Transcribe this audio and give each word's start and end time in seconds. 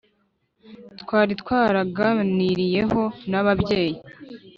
twari 1.01 1.31
twaraganiriyeho 1.41 3.01
na 3.29 3.39
babyeyi 3.45 3.99